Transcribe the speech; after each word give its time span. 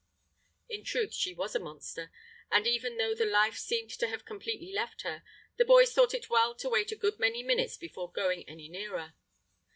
In 0.67 0.83
truth 0.83 1.13
she 1.13 1.31
was 1.35 1.53
a 1.53 1.59
monster; 1.59 2.11
and 2.51 2.65
even 2.65 2.97
though 2.97 3.13
the 3.13 3.23
life 3.23 3.59
seemed 3.59 3.91
to 3.91 4.07
have 4.07 4.25
completely 4.25 4.73
left 4.73 5.03
her, 5.03 5.21
the 5.57 5.63
boys 5.63 5.93
thought 5.93 6.15
it 6.15 6.27
well 6.27 6.55
to 6.55 6.69
wait 6.69 6.91
a 6.91 6.95
good 6.95 7.19
many 7.19 7.43
minutes 7.43 7.77
before 7.77 8.11
going 8.11 8.43
any 8.49 8.67
nearer. 8.67 9.13